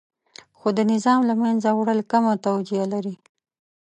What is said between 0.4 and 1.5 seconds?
خو د نظام له